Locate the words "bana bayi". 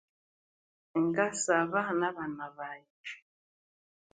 2.15-2.91